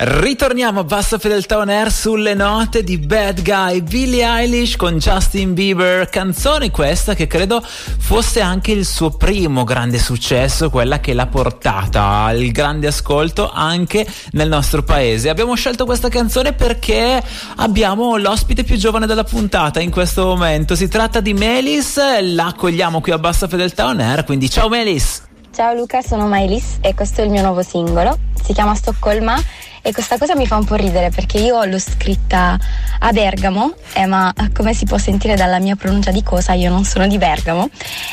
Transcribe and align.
Ritorniamo 0.00 0.78
a 0.78 0.84
bassa 0.84 1.18
fedeltà 1.18 1.58
on 1.58 1.70
air 1.70 1.90
sulle 1.90 2.32
note 2.32 2.84
di 2.84 2.98
Bad 2.98 3.42
Guy, 3.42 3.82
Billie 3.82 4.24
Eilish 4.24 4.76
con 4.76 4.96
Justin 4.98 5.54
Bieber, 5.54 6.08
canzone 6.08 6.70
questa 6.70 7.16
che 7.16 7.26
credo 7.26 7.60
fosse 7.60 8.40
anche 8.40 8.70
il 8.70 8.86
suo 8.86 9.10
primo 9.10 9.64
grande 9.64 9.98
successo, 9.98 10.70
quella 10.70 11.00
che 11.00 11.14
l'ha 11.14 11.26
portata 11.26 12.22
al 12.22 12.46
grande 12.52 12.86
ascolto 12.86 13.50
anche 13.50 14.06
nel 14.34 14.48
nostro 14.48 14.84
paese. 14.84 15.30
Abbiamo 15.30 15.56
scelto 15.56 15.84
questa 15.84 16.08
canzone 16.08 16.52
perché 16.52 17.20
abbiamo 17.56 18.16
l'ospite 18.18 18.62
più 18.62 18.76
giovane 18.76 19.06
della 19.06 19.24
puntata 19.24 19.80
in 19.80 19.90
questo 19.90 20.26
momento. 20.26 20.76
Si 20.76 20.86
tratta 20.86 21.18
di 21.18 21.34
Melis, 21.34 21.96
la 22.20 22.46
accogliamo 22.46 23.00
qui 23.00 23.10
a 23.10 23.18
bassa 23.18 23.48
fedeltà 23.48 23.86
on 23.86 23.98
air, 23.98 24.22
quindi 24.22 24.48
ciao 24.48 24.68
Melis! 24.68 25.26
Ciao 25.58 25.74
Luca, 25.74 26.02
sono 26.02 26.28
Mailis 26.28 26.76
e 26.82 26.94
questo 26.94 27.20
è 27.20 27.24
il 27.24 27.30
mio 27.30 27.42
nuovo 27.42 27.62
singolo. 27.62 28.16
Si 28.40 28.52
chiama 28.52 28.76
Stoccolma 28.76 29.36
e 29.82 29.92
questa 29.92 30.16
cosa 30.16 30.36
mi 30.36 30.46
fa 30.46 30.54
un 30.54 30.64
po' 30.64 30.76
ridere 30.76 31.10
perché 31.10 31.38
io 31.38 31.64
l'ho 31.64 31.80
scritta 31.80 32.56
a 33.00 33.10
Bergamo, 33.10 33.72
eh, 33.94 34.06
ma 34.06 34.32
come 34.54 34.72
si 34.72 34.84
può 34.84 34.98
sentire 34.98 35.34
dalla 35.34 35.58
mia 35.58 35.74
pronuncia 35.74 36.12
di 36.12 36.22
cosa, 36.22 36.52
io 36.52 36.70
non 36.70 36.84
sono 36.84 37.08
di 37.08 37.18
Bergamo 37.18 37.70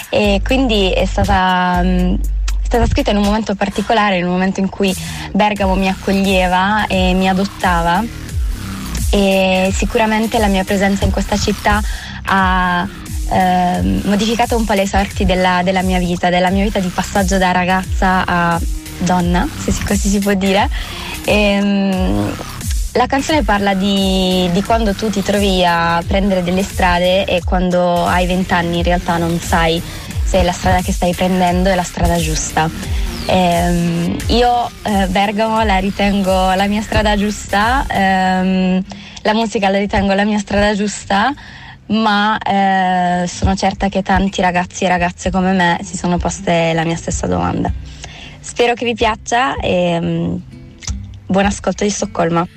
e 0.09 0.41
quindi 0.44 0.91
è 0.91 1.05
stata, 1.05 1.81
mm, 1.84 2.16
è 2.16 2.63
stata 2.66 2.88
scritta 2.88 3.12
in 3.12 3.18
un 3.18 3.23
momento 3.26 3.54
particolare, 3.54 4.18
in 4.18 4.26
un 4.26 4.32
momento 4.32 4.59
in 4.59 4.68
cui 4.68 4.91
Bergamo 5.32 5.76
mi 5.76 5.88
accoglieva 5.88 6.88
e 6.88 7.13
mi 7.13 7.30
adottava 7.30 8.04
e 9.12 9.70
sicuramente 9.71 10.40
la 10.40 10.48
mia 10.48 10.63
presenza 10.63 11.05
in 11.05 11.12
questa 11.12 11.38
città 11.38 11.80
ha 12.26 12.88
eh, 13.29 13.81
modificato 14.03 14.55
un 14.55 14.65
po' 14.65 14.73
le 14.73 14.88
sorti 14.88 15.25
della, 15.25 15.61
della, 15.63 15.81
mia 15.81 15.99
vita, 15.99 16.29
della 16.29 16.49
mia 16.49 16.63
vita 16.63 16.79
di 16.79 16.89
passaggio 16.89 17.38
da 17.38 17.51
ragazza 17.51 18.23
a 18.25 18.59
donna, 18.99 19.48
se 19.57 19.73
così 19.85 20.09
si 20.09 20.20
può 20.20 20.34
dire. 20.34 20.70
E, 21.25 21.34
ehm, 21.34 22.35
la 22.93 23.07
canzone 23.07 23.43
parla 23.43 23.73
di, 23.73 24.49
di, 24.54 24.63
quando 24.63 24.93
tu 24.93 25.09
ti 25.09 25.21
trovi 25.21 25.65
a 25.65 26.01
prendere 26.07 26.43
delle 26.43 26.63
strade 26.63 27.26
e 27.26 27.41
quando 27.43 28.05
hai 28.05 28.26
vent'anni 28.26 28.77
in 28.77 28.84
realtà 28.84 29.17
non 29.17 29.37
sai 29.39 29.82
se 30.23 30.41
la 30.43 30.54
strada 30.54 30.82
che 30.82 30.93
stai 30.93 31.13
prendendo 31.13 31.70
è 31.70 31.76
la 31.76 31.84
strada 31.84 32.15
giusta. 32.17 32.70
Ehm, 33.27 34.15
io 34.27 34.70
eh, 34.84 35.07
Bergamo 35.07 35.62
la 35.63 35.77
ritengo 35.77 36.54
la 36.54 36.67
mia 36.67 36.82
strada 36.82 37.17
giusta, 37.17 37.85
ehm, 37.89 38.82
la 39.23 39.34
musica 39.34 39.70
la 39.70 39.77
ritengo 39.77 40.13
la 40.13 40.23
mia 40.23 40.39
strada 40.39 40.73
giusta 40.73 41.34
ma 41.88 42.38
eh, 42.38 43.28
sono 43.28 43.55
certa 43.55 43.90
che 43.90 44.02
tanti 44.02 44.41
ragazzi 44.41 44.86
e 44.86 44.88
ragazze 44.88 45.30
come 45.30 45.52
me 45.54 45.80
si 45.84 45.98
sono 45.98 46.18
poste 46.18 46.74
la 46.74 46.84
mia 46.84 46.96
stessa 46.96 47.28
domanda. 47.28 47.72
Spero 48.40 48.74
che 48.74 48.86
vi 48.86 48.94
piaccia 48.94 49.55
e 49.55 49.98
um, 49.98 50.41
buon 51.26 51.46
ascolto 51.46 51.84
di 51.84 51.90
Stoccolma. 51.90 52.48